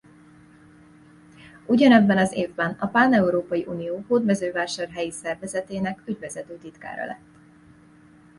[1.65, 7.35] Ugyanebben az évben a Páneurópai Unió hódmezővásárhelyi szervezetének ügyvezető titkára lett.